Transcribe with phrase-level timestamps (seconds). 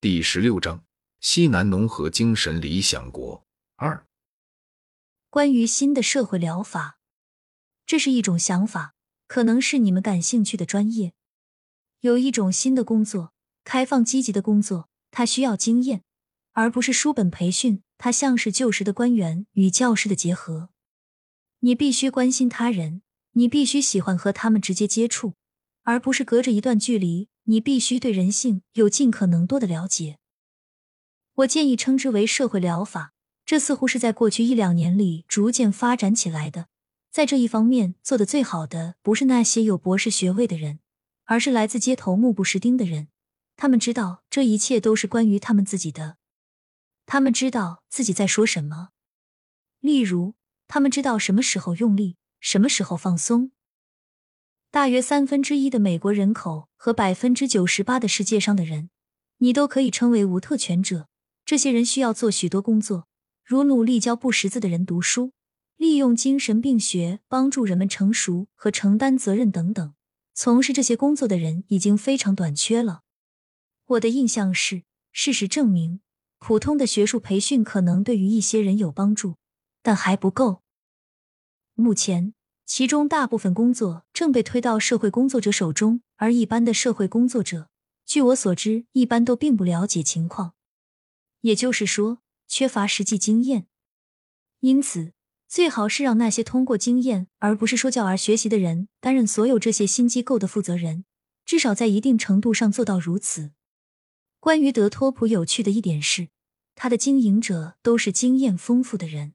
[0.00, 0.84] 第十六章：
[1.18, 4.06] 西南农合精神理想国二。
[5.28, 7.00] 关于新的社会疗法，
[7.84, 8.94] 这是一种想法，
[9.26, 11.14] 可能是你们感兴趣的专业。
[11.98, 13.32] 有一种新的工作，
[13.64, 16.04] 开放积极的工作，它需要经验，
[16.52, 17.82] 而不是书本培训。
[17.98, 20.68] 它像是旧时的官员与教师的结合。
[21.58, 23.02] 你必须关心他人，
[23.32, 25.34] 你必须喜欢和他们直接接触，
[25.82, 27.28] 而不是隔着一段距离。
[27.50, 30.18] 你必须对人性有尽可能多的了解。
[31.34, 33.12] 我建议称之为社会疗法。
[33.44, 36.68] 这似乎是在过去一两年里逐渐发展起来的。
[37.10, 40.80] 在这一方面做的最好的，不是那些有博士学位的人，
[41.24, 43.08] 而是来自街头目不识丁的人。
[43.56, 46.18] 他们知道这一切都是关于他们自己的。
[47.06, 48.90] 他们知道自己在说什么。
[49.80, 50.34] 例如，
[50.66, 53.52] 他们知道什么时候用力，什么时候放松。
[54.70, 58.90] 大约三分之一的美国人口和百分之九十八的世界上的人，
[59.38, 61.08] 你都可以称为无特权者。
[61.46, 63.08] 这些人需要做许多工作，
[63.42, 65.32] 如努力教不识字的人读书，
[65.78, 69.94] 利用精神病学帮助人们成熟和承担责任等等。
[70.34, 73.00] 从事这些工作的人已经非常短缺了。
[73.86, 76.00] 我的印象是，事实证明，
[76.38, 79.36] 普通的学术培训可能对于一些人有帮助，
[79.82, 80.62] 但还不够。
[81.72, 82.34] 目前。
[82.68, 87.70] 其中大部分工作正被推到社会工作者手中，而一般的社会工作者，
[88.04, 90.52] 据我所知，一般都并不了解情况，
[91.40, 93.68] 也就是说，缺乏实际经验。
[94.60, 95.12] 因此，
[95.48, 101.06] 最好是让那些通过经验而不是说教而学习的人担任所有这些新机构的负责人，
[101.46, 103.52] 至少在一定程度上做到如此。
[104.38, 106.28] 关于德托普，有趣的一点是，
[106.74, 109.32] 他的经营者都是经验丰富的人，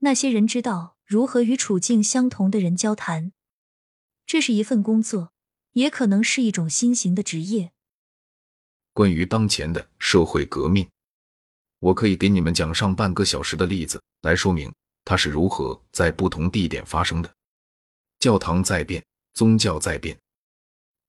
[0.00, 0.96] 那些人知道。
[1.12, 3.32] 如何与处境相同的人交谈？
[4.24, 5.34] 这是一份工作，
[5.72, 7.72] 也可能是一种新型的职业。
[8.94, 10.88] 关于当前的社会革命，
[11.80, 14.72] 我可以给你们讲上半个小时的例子来说明
[15.04, 17.30] 它是如何在不同地点发生的。
[18.18, 20.18] 教堂在变，宗教在变，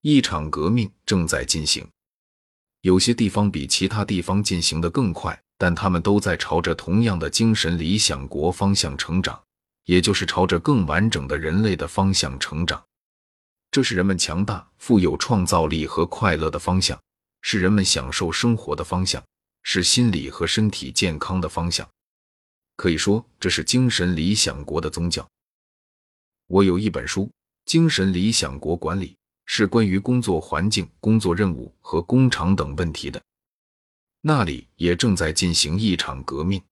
[0.02, 1.88] 一场革命正在进行。
[2.82, 9.42] 有些地方比其他地方进行的更快，但他们都在朝着同样的精神理想国方向成长。
[9.84, 12.84] 也就是朝着更完整的人类的方向成长，
[13.70, 17.00] 这是人们强大、富有创造力和快乐的方向，
[17.42, 19.22] 是人们享受生活的方向，
[19.62, 21.88] 是心理和身体健康的方向。
[22.76, 25.28] 可以说，这是精神理想国的宗教。
[26.46, 27.22] 我有一本书
[27.64, 29.08] 《精神理想国管理》，
[29.46, 33.22] 是关于工作环境、工作任务和工厂等问题的。
[34.22, 36.62] 那里也正在进行一场革命，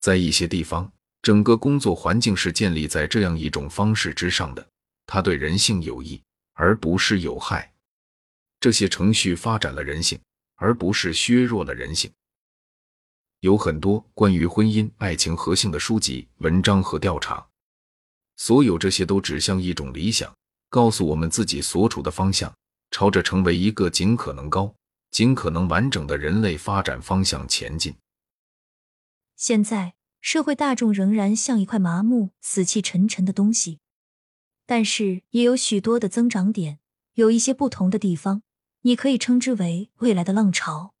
[0.00, 0.92] 在一些地方。
[1.22, 4.66] 整个工作环境是建立在这样一种方式之上的，
[5.06, 6.22] 它对人性有益，
[6.54, 7.72] 而不是有害。
[8.60, 10.18] 这些程序发展了人性，
[10.56, 12.10] 而不是削弱了人性。
[13.40, 17.46] 有很多关于婚姻、爱情和性的书籍、文章和调查，
[18.36, 20.32] 所有这些都指向一种理想，
[20.70, 22.52] 告诉我们自己所处的方向，
[22.90, 24.74] 朝着成为一个尽可能高、
[25.10, 27.94] 尽可能完整的人类发展方向前进。
[29.36, 29.97] 现在。
[30.20, 33.78] 社会大众仍然像一块麻木、死气沉沉的东西，
[34.66, 36.80] 但是也有许多的增长点，
[37.14, 38.42] 有一些不同的地方，
[38.82, 40.94] 你可以称之为未来的浪潮。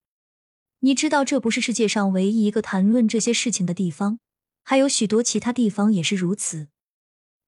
[0.80, 4.20] 你知道，这不是世界上唯一一个谈论这些事情的地方，
[4.62, 6.68] 还有许多其他地方也是如此。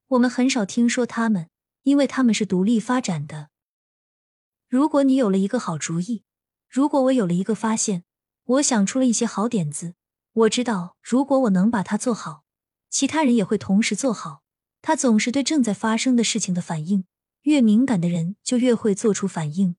[0.09, 1.49] 我们很少听说他们，
[1.85, 3.51] 因为他们是独立发展的。
[4.69, 6.25] 如果你有了一个好主意，
[6.69, 8.03] 如果我有了一个发现，
[8.45, 9.95] 我想出了一些好点子。
[10.33, 12.45] 我知道，如果我能把它做好，
[12.89, 14.43] 其他人也会同时做好。
[14.83, 17.05] 他总是对正在发生的事情的反应，
[17.43, 19.77] 越敏感的人就越会做出反应。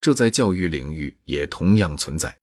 [0.00, 2.38] 这在教育领域也同样存在。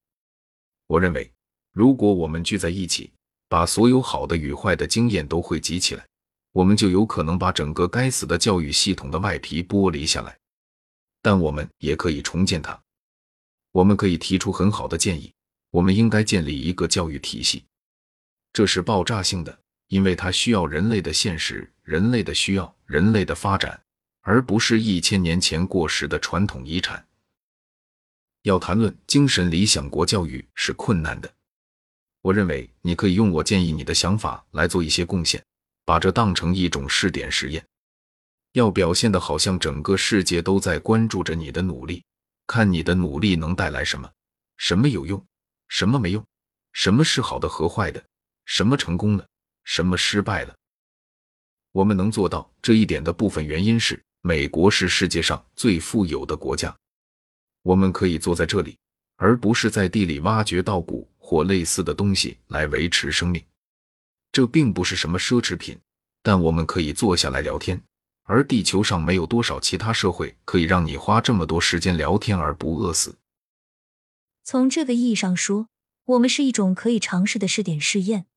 [0.87, 1.31] 我认为，
[1.71, 3.13] 如果我们聚在一起，
[3.47, 6.07] 把所有好的与坏的经验都汇集起来，
[6.53, 10.37] 我们就有可能把整个该死的教育系统的外皮剥离下来。
[11.21, 12.81] 但我们也可以重建它。
[13.71, 15.33] 我们可以提出很好的建议。
[15.71, 17.65] 我们应该建立一个教育体系，
[18.53, 23.81] 这是爆炸性的，因为它需要人类的现实、人类的需要、人类的发展，
[24.21, 27.05] 而不是一千年前过时的传统遗产。
[28.43, 31.33] 要谈论精神理想国教育是困难的。
[32.21, 35.43] 我认为你可以用我建议你的想法来做一些贡献，
[35.83, 37.65] 把这当成一种试点实验，
[38.53, 42.03] 要表现的好像整个世界都在关注着你的努力，
[42.47, 44.11] 看你的努力能带来什么，
[44.57, 45.23] 什么有用。
[45.67, 46.25] 什么没用？
[46.73, 48.03] 什么是好的和坏的？
[48.45, 49.25] 什么成功了？
[49.63, 50.55] 什么失败了？
[51.71, 56.75] 我们能做到这一点的部分原因是，美国是世界上最富有的国家。
[57.63, 58.77] 我们可以坐在这里，
[59.15, 63.43] 而不是在地里挖掘稻谷或类似的东西来维持生命。
[64.31, 65.79] 这并不是什么奢侈品，
[66.21, 67.81] 但我们可以坐下来聊天。
[68.23, 73.15] 而地球上没有多少其他社会可以让你花这么多时间聊天而不饿死。
[74.45, 75.69] 从这个意义上说，
[76.03, 78.27] 我们是一种可以尝试的试点试验。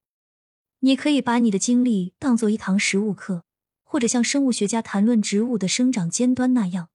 [0.79, 3.45] 你可以把你的经历当做一堂实物课，
[3.85, 6.89] 或者像生物学家谈论植物的生长尖端那样。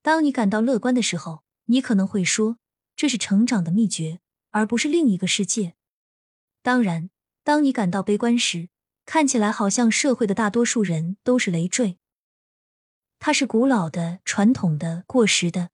[0.00, 2.58] 当你感到乐观的时候，你可能会说
[2.94, 5.74] 这是成长的秘诀，而不是另一个世界。
[6.62, 7.10] 当然，
[7.42, 8.68] 当你感到悲观时，
[9.04, 11.98] 看起来好像社会的大多数人都是累赘。
[13.18, 15.70] 它是古老的、传统的、过时的，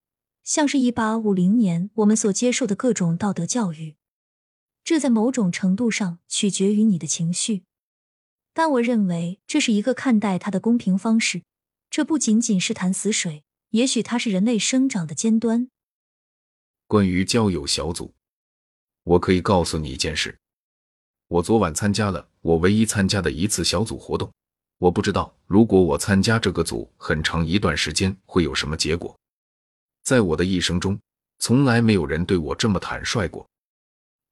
[0.47, 3.97] 像是一八五零年我们所接受的各种道德教育。
[4.85, 7.65] 这在某种程度上取决于你的情绪，
[8.55, 11.43] 但我认为这是一个看待它的公平方式。
[11.91, 15.69] 这不仅仅是潭死水，也许它是人类生长的尖端。
[16.87, 18.15] 关于交友小组，
[19.03, 20.39] 我可以告诉你一件事。
[21.27, 24.31] 我昨晚参加了我唯一参加的一次小组活动。
[24.79, 29.19] 我不知道如果我参加这个组很长一段时间会有什么结果。
[30.06, 30.97] 在我的一生中，
[31.41, 33.44] 从来没有人对我这么坦率过。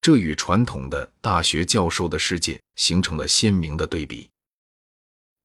[0.00, 4.30] 这与传统的大学教授的世界形成了鲜明的对比。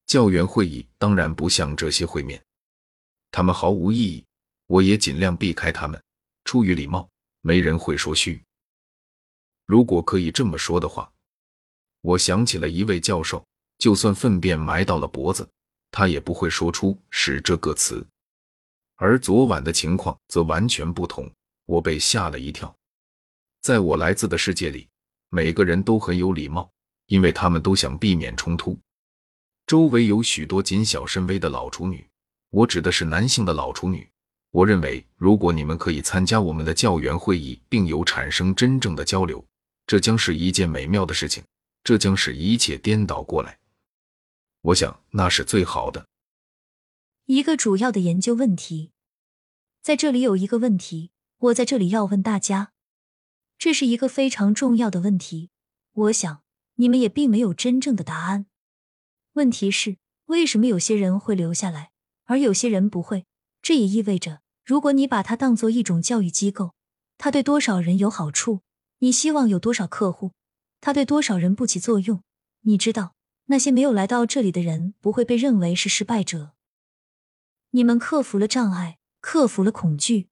[0.05, 2.39] 教员会议当然不像这些会面，
[3.31, 4.23] 他们毫无意义。
[4.67, 5.99] 我也尽量避开他们，
[6.45, 7.09] 出于礼貌，
[7.41, 8.39] 没人会说虚。
[9.65, 11.11] 如果可以这么说的话。
[12.01, 13.43] 我想起了一位教授，
[13.79, 15.49] 就算粪便埋到了脖子，
[15.89, 18.05] 他也不会说出“屎”这个词。
[19.01, 21.31] 而昨晚的情况则完全不同，
[21.65, 22.75] 我被吓了一跳。
[23.61, 24.89] 在我来自的世界里，
[25.29, 26.69] 每个人都很有礼貌，
[27.05, 28.77] 因为他们都想避免冲突。
[29.65, 32.05] 周围有许多谨小慎微的老处女，
[32.49, 34.05] 我指的是男性的老处女。
[34.51, 39.41] 我认为，如果你们可以参加我们的教员会议，并有产生真正的交流，
[39.87, 41.41] 这将是一件美妙的事情。
[41.85, 43.57] 这将使一切颠倒过来。
[44.61, 46.05] 我想那是最好的。
[47.31, 48.89] 一个主要的研究问题，
[49.83, 52.71] 在这里有一个问题，我在这里要问大家，
[53.59, 55.51] 这是一个非常重要的问题。
[55.93, 56.41] 我想
[56.77, 58.47] 你们也并没有真正的答案。
[59.33, 61.91] 问题是为什么有些人会留下来，
[62.23, 63.27] 而有些人不会？
[63.61, 66.73] 这也意味着，如果你把它当做一种教育机构，
[67.19, 68.61] 它对多少人有好处？
[69.01, 70.31] 你希望有多少客户？
[70.81, 72.23] 它对多少人不起作用？
[72.61, 73.13] 你知道，
[73.45, 76.53] 那些没有来到这里的人不会被认为是失败者。
[77.71, 80.29] 你们克服了障碍，克服了恐惧，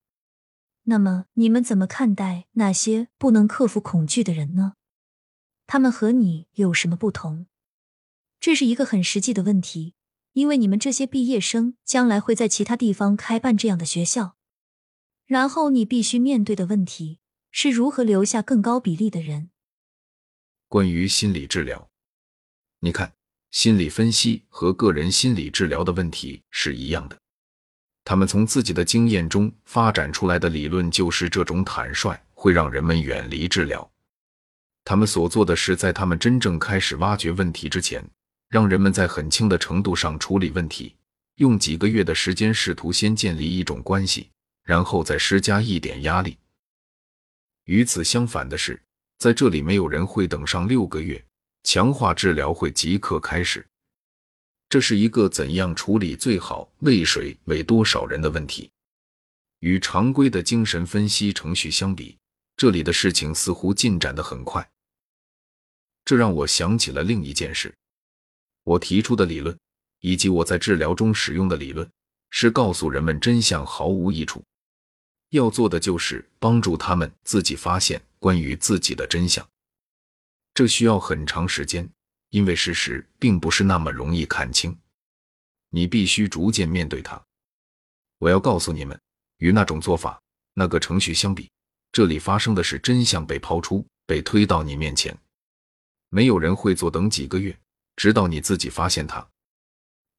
[0.84, 4.74] 那么你们怎么看待那些不能克服恐惧的人呢？
[5.68, 7.46] 他们和你有什么不同？
[8.40, 9.94] 这是一个很实际的问题，
[10.34, 14.36] 因为你们这些毕业生将来会在其他地方开办这样的学校，
[15.26, 17.20] 然后你必须面对的问题
[17.52, 19.52] 是如何留下更高比例的人。
[20.68, 21.90] 关于心理治疗，
[22.80, 23.14] 你看，
[23.52, 27.20] 心理分析和个人心理治疗的问题是一样的。
[28.10, 33.92] 他们从自己的经验中发展出来的理论就是这种坦率会让人们远离治疗。
[34.86, 38.02] 他们所做的是，在他们真正开始挖掘问题之前，
[38.48, 40.96] 让人们在很轻的程度上处理问题，
[41.36, 44.30] 用几个月的时间试图先建立一种关系，
[44.64, 46.38] 然后再施加一点压力。
[47.66, 48.82] 与此相反的是。
[49.18, 51.22] 在这里，没有人会等上六个月，
[51.64, 53.68] 强化治疗会即刻开始。
[54.70, 58.70] 这是一个怎样处理最好、喂水喂多少人的问题。
[59.60, 62.18] 与常规的精神分析程序相比，
[62.56, 64.70] 这里的事情似乎进展得很快。
[66.06, 67.74] 这让我想起了另一件事：
[68.64, 69.58] 我提出的理论，
[70.02, 71.90] 以及我在治疗中使用的理论，
[72.30, 74.44] 是告诉人们真相毫无益处。
[75.32, 79.46] 要做的就是帮助他们自己发现关于自己的真相，
[80.54, 81.90] 这需要很长时间，
[82.30, 84.78] 因为事实并不是那么容易看清。
[85.70, 87.22] 你必须逐渐面对它。
[88.20, 89.00] 我要告诉你们，
[89.38, 90.22] 与那种做法、
[90.54, 91.52] 那个程序相比，
[91.92, 95.16] 这里发生的是真相被抛出、被推到你面前。
[96.10, 97.58] 没有人会坐等几个月，
[97.96, 99.28] 直到你自己发现它。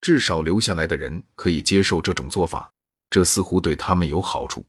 [0.01, 2.71] 至少留下来的人可以接受这种做法，
[3.11, 4.65] 这似乎对他们有好处。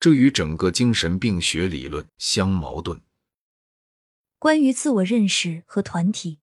[0.00, 2.98] 这与整个精神病学理论相矛盾。
[4.42, 6.40] 关于自我认识和团体，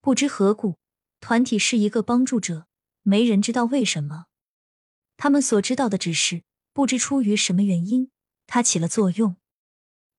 [0.00, 0.78] 不知何故，
[1.20, 2.66] 团体是一个帮助者，
[3.02, 4.24] 没人知道为什么。
[5.16, 6.42] 他们所知道的只是，
[6.72, 8.10] 不知出于什么原因，
[8.48, 9.36] 它起了作用。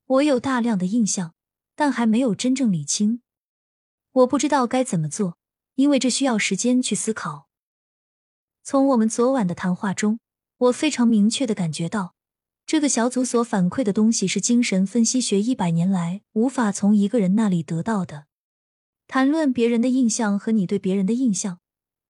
[0.06, 1.34] 我有大量的印象，
[1.76, 3.22] 但还没有真正理清。
[4.14, 5.38] 我不知道该怎么做，
[5.74, 7.50] 因为这需要时间去思考。
[8.64, 10.22] 从我们昨晚的谈话中，
[10.56, 12.15] 我非常明确的感觉到。
[12.66, 18.26] 这个小组所反馈的东西是精神分析学一百年来无法从一个人那里得到的。
[19.08, 21.60] 谈论别人的印象和你对别人的印象，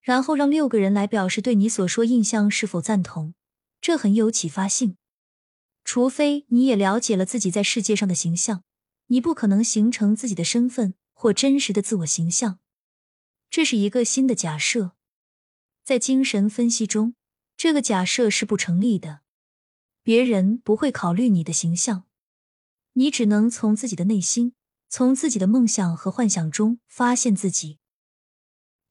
[0.00, 3.34] 然后让六个人来表示对你所说印象是否赞同，
[3.82, 4.96] 这很有启发性。
[5.84, 8.62] 除非你也了解了自己在世界上的形象，
[9.08, 12.60] 你不可能形成自己的身份或真实的自我形象。
[13.50, 14.92] 这是一个新的假设，
[15.84, 17.14] 在精神分析中，
[17.58, 19.20] 这个假设是不成立的。
[20.06, 22.04] 别人不会考虑你的形象，
[22.92, 24.54] 你只能从自己的内心，
[24.88, 27.80] 从自己的梦想和幻想中发现自己。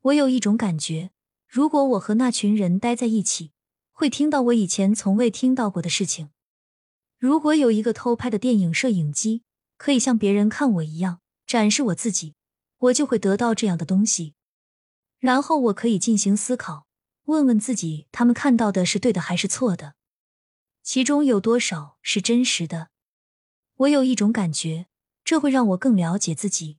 [0.02, 1.12] 我有一种感觉，
[1.48, 3.54] 如果我和那群人待在一起，
[3.94, 6.32] 会听到我以前从未听到过的事情。
[7.18, 9.44] 如果有一个偷拍的电影摄影机，
[9.78, 12.36] 可以像别人看我一样展示我自己，
[12.80, 14.34] 我就会得到这样的东西。
[15.20, 16.88] 然后我可以进行思考，
[17.28, 19.96] 问问自己，他们看到的是对的还是错的。
[20.86, 22.89] 其中有多少是真实的？
[23.77, 24.86] 我有一种感觉，
[25.24, 26.77] 这会让我更了解自己。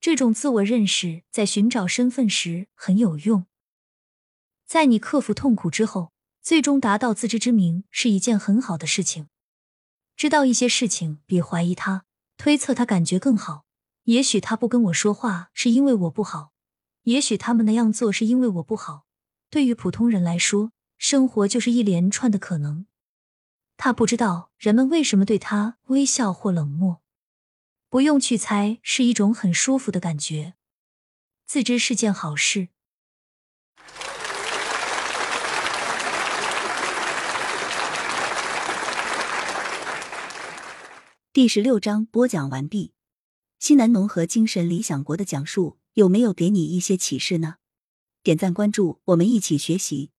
[0.00, 3.46] 这种自我认识在寻找身份时很有用。
[4.64, 9.26] 在你克服痛苦之后，最终达到自知之明是一件很好的事情。
[10.16, 12.04] 知道一些事情比怀疑他、
[12.36, 13.64] 推测他感觉更好。
[14.04, 16.52] 也许他不跟我说话是因为我不好，
[17.02, 19.06] 也许他们那样做是因为我不好。
[19.50, 22.86] 对于普通人来说，生活就是一连串的可能。
[23.80, 27.00] 他不知道人们为什么对他微笑或冷漠，
[27.88, 30.54] 不用去猜，是一种很舒服的感觉。
[31.46, 32.70] 自知是件好事。
[41.32, 42.94] 第十六章播讲完毕。
[43.60, 47.58] 西南农合精神理想国的讲述有没有给你一些启示呢？
[48.24, 50.10] 点赞关注，我们一起学习。